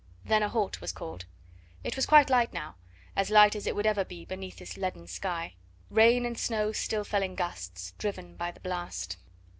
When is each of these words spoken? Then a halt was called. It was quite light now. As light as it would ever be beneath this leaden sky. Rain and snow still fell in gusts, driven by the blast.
Then 0.25 0.41
a 0.41 0.49
halt 0.49 0.81
was 0.81 0.91
called. 0.91 1.25
It 1.83 1.95
was 1.95 2.07
quite 2.07 2.31
light 2.31 2.51
now. 2.53 2.73
As 3.15 3.29
light 3.29 3.55
as 3.55 3.67
it 3.67 3.75
would 3.75 3.85
ever 3.85 4.03
be 4.03 4.25
beneath 4.25 4.57
this 4.57 4.75
leaden 4.75 5.05
sky. 5.05 5.53
Rain 5.91 6.25
and 6.25 6.39
snow 6.39 6.71
still 6.71 7.03
fell 7.03 7.21
in 7.21 7.35
gusts, 7.35 7.93
driven 7.99 8.35
by 8.35 8.49
the 8.49 8.61
blast. 8.61 9.17